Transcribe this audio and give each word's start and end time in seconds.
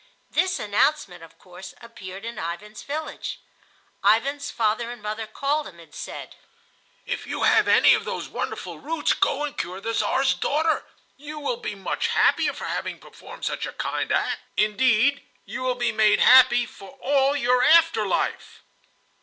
This 0.31 0.57
announcement, 0.59 1.21
of 1.21 1.37
course, 1.37 1.75
appeared 1.79 2.25
in 2.25 2.39
Ivan's 2.39 2.81
village. 2.81 3.39
Ivan's 4.03 4.49
father 4.49 4.89
and 4.89 4.99
mother 4.99 5.27
called 5.27 5.67
him 5.67 5.79
and 5.79 5.93
said: 5.93 6.37
"If 7.05 7.27
you 7.27 7.43
have 7.43 7.67
any 7.67 7.93
of 7.93 8.03
those 8.03 8.27
wonderful 8.27 8.79
roots, 8.79 9.13
go 9.13 9.43
and 9.43 9.55
cure 9.55 9.79
the 9.79 9.93
Czar's 9.93 10.33
daughter. 10.33 10.85
You 11.17 11.37
will 11.37 11.57
be 11.57 11.75
much 11.75 12.07
happier 12.07 12.53
for 12.53 12.65
having 12.65 12.97
performed 12.97 13.45
such 13.45 13.67
a 13.67 13.73
kind 13.73 14.11
act—indeed, 14.11 15.21
you 15.45 15.61
will 15.61 15.75
be 15.75 15.91
made 15.91 16.19
happy 16.19 16.65
for 16.65 16.97
all 17.03 17.35
your 17.35 17.61
after 17.61 18.03
life." 18.07 18.63